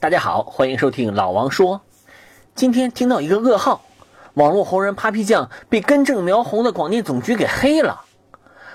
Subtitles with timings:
[0.00, 1.82] 大家好，欢迎收听老王说。
[2.54, 3.84] 今天听到一个噩耗，
[4.32, 8.00] 网络红人 Papi 酱被根正苗红的广电总局给黑了。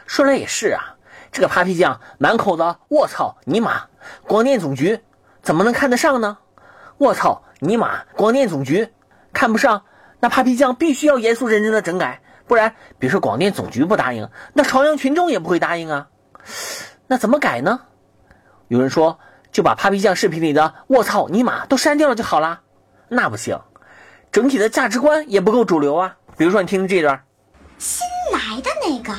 [0.05, 0.93] 说来也是啊，
[1.31, 3.87] 这个 Papi 酱满口的卧槽尼玛，
[4.27, 4.99] 广电总局
[5.41, 6.37] 怎么能看得上呢？
[6.99, 8.87] 卧槽尼玛，广电总局
[9.33, 9.81] 看不上，
[10.19, 16.07] 那 Papi 酱必须要严肃认真的整改，不然别说广电总局不答应，那朝阳群众也不会答应啊。
[17.07, 17.81] 那怎么改呢？
[18.67, 19.17] 有人说。
[19.55, 22.59] 就把 Papi 酱视频里的“我操尼玛”都删掉了就好啦。
[23.07, 23.57] 那不行，
[24.29, 26.13] 整体的价值观也不够主流啊。
[26.37, 27.23] 比如说，你听这段，
[27.77, 29.17] 新来的那个，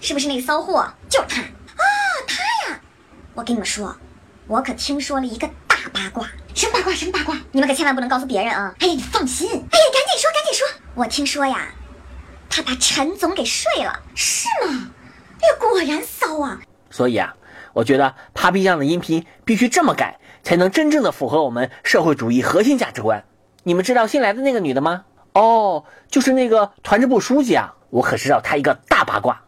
[0.00, 0.84] 是不是那个骚货？
[1.08, 1.84] 就是他啊，
[2.26, 2.80] 他呀！
[3.34, 3.94] 我跟你们说，
[4.48, 6.26] 我可听说了一个大八卦。
[6.56, 6.92] 什么八卦？
[6.92, 7.36] 什么八卦？
[7.52, 8.74] 你们可千万不能告诉别人啊！
[8.80, 9.46] 哎呀，你放心。
[9.48, 10.66] 哎呀，赶紧说，赶紧说。
[10.96, 11.68] 我听说呀，
[12.50, 14.88] 他把陈总给睡了，是吗？
[15.40, 16.58] 哎呀，果然骚啊！
[16.90, 17.32] 所以啊。
[17.72, 23.24] 我觉得 Papi 酱的音频必须这么改，才能真正的符合我们社会主义核心价值观。
[23.62, 25.04] 你们知道新来的那个女的吗？
[25.34, 27.74] 哦，就是那个团支部书记啊！
[27.90, 29.42] 我可知道她一个大八卦。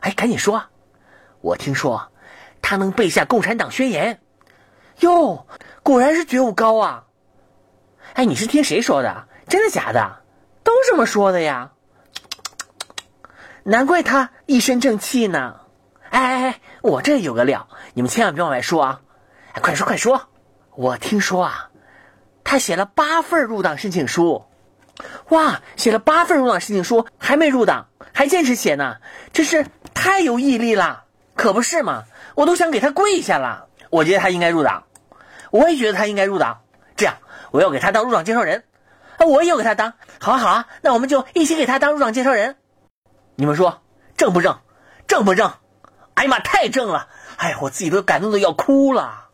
[0.00, 0.62] 哎，赶紧说！
[1.40, 2.12] 我听说
[2.60, 4.20] 她能背下共产党宣言。
[5.00, 5.46] 哟，
[5.82, 7.04] 果然是觉悟高啊！
[8.12, 9.26] 哎，你是听谁说的？
[9.48, 10.22] 真的假的？
[10.62, 11.72] 都这么说的呀。
[13.64, 15.61] 难怪她一身正气呢。
[16.12, 16.60] 哎哎哎！
[16.82, 19.00] 我这有个料，你们千万别往外说啊！
[19.54, 20.28] 哎，快说快说！
[20.74, 21.70] 我听说啊，
[22.44, 24.44] 他写了八份入党申请书，
[25.30, 28.98] 哇，写了八份入党申请书还没入党，还坚持写呢，
[29.32, 32.04] 真是太有毅力了，可不是嘛？
[32.34, 33.68] 我都想给他跪下了。
[33.88, 34.84] 我觉得他应该入党，
[35.50, 36.60] 我也觉得他应该入党。
[36.94, 37.16] 这样，
[37.52, 38.64] 我要给他当入党介绍人，
[39.16, 39.94] 啊，我也要给他当。
[40.20, 42.56] 好啊好啊，那我们就一起给他当入党介绍人。
[43.34, 43.80] 你们说
[44.18, 44.58] 正不正？
[45.08, 45.52] 正不正？
[46.14, 47.08] 哎呀妈，太正了！
[47.36, 49.30] 哎呀，我自己都感动的要哭了。